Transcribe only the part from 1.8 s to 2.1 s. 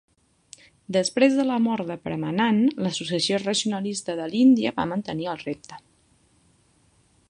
de